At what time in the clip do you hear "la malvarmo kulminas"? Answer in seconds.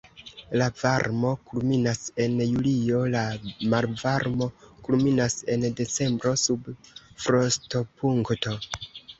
3.17-5.37